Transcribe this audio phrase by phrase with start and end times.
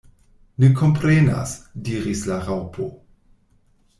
[0.63, 1.51] "Ne komprenas,"
[1.89, 2.89] diris la Raŭpo.